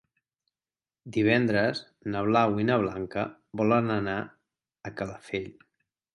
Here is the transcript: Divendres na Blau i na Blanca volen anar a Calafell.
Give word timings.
Divendres 1.17 1.81
na 2.15 2.23
Blau 2.29 2.57
i 2.63 2.65
na 2.71 2.79
Blanca 2.85 3.27
volen 3.63 3.93
anar 3.99 4.19
a 4.91 4.95
Calafell. 5.01 5.49